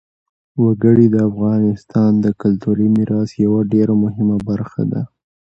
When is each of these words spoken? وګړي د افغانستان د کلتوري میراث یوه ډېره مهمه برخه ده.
وګړي 0.63 1.05
د 1.11 1.17
افغانستان 1.29 2.11
د 2.25 2.27
کلتوري 2.41 2.87
میراث 2.95 3.29
یوه 3.45 3.61
ډېره 3.73 3.93
مهمه 4.03 4.37
برخه 4.49 4.83
ده. 4.91 5.01